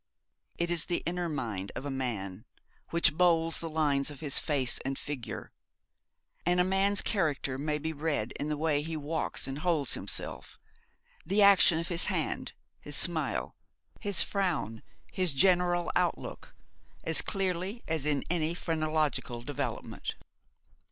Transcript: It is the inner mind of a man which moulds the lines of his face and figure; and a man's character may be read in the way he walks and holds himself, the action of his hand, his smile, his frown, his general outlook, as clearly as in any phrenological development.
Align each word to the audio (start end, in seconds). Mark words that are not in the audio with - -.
It 0.57 0.71
is 0.71 0.85
the 0.85 1.03
inner 1.05 1.29
mind 1.29 1.71
of 1.75 1.85
a 1.85 1.91
man 1.91 2.45
which 2.89 3.11
moulds 3.11 3.59
the 3.59 3.69
lines 3.69 4.09
of 4.09 4.19
his 4.19 4.39
face 4.39 4.79
and 4.83 4.97
figure; 4.97 5.51
and 6.43 6.59
a 6.59 6.63
man's 6.63 7.03
character 7.03 7.59
may 7.59 7.77
be 7.77 7.93
read 7.93 8.31
in 8.39 8.47
the 8.47 8.57
way 8.57 8.81
he 8.81 8.97
walks 8.97 9.45
and 9.45 9.59
holds 9.59 9.93
himself, 9.93 10.57
the 11.23 11.43
action 11.43 11.77
of 11.77 11.89
his 11.89 12.07
hand, 12.07 12.53
his 12.79 12.95
smile, 12.95 13.55
his 13.99 14.23
frown, 14.23 14.81
his 15.13 15.35
general 15.35 15.91
outlook, 15.95 16.55
as 17.03 17.21
clearly 17.21 17.83
as 17.87 18.03
in 18.03 18.23
any 18.27 18.55
phrenological 18.55 19.43
development. 19.43 20.15